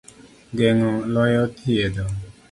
Geng'o 0.61 0.93
loyo 1.13 1.43
thietho. 1.59 2.05